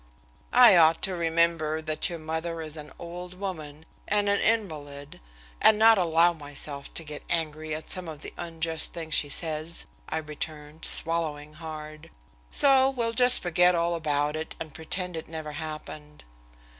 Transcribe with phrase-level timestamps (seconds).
[0.55, 5.21] "I ought to remember that your mother is an old woman, and an invalid,
[5.61, 9.85] and not allow myself to get angry at some of the unjust things she says,"
[10.09, 12.09] I returned, swallowing hard.
[12.49, 16.23] "So we'll just forget all about it and pretend it never happened."